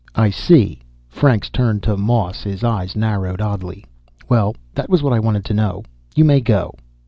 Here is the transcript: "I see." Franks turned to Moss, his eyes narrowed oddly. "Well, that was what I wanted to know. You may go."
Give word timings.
"I 0.15 0.31
see." 0.31 0.79
Franks 1.09 1.47
turned 1.51 1.83
to 1.83 1.95
Moss, 1.95 2.41
his 2.41 2.63
eyes 2.63 2.95
narrowed 2.95 3.39
oddly. 3.39 3.85
"Well, 4.27 4.55
that 4.73 4.89
was 4.89 5.03
what 5.03 5.13
I 5.13 5.19
wanted 5.19 5.45
to 5.45 5.53
know. 5.53 5.83
You 6.15 6.25
may 6.25 6.39
go." 6.41 6.73